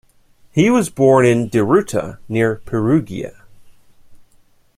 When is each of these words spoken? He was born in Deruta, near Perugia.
He 0.51 0.71
was 0.71 0.89
born 0.89 1.27
in 1.27 1.47
Deruta, 1.47 2.17
near 2.27 2.55
Perugia. 2.65 3.43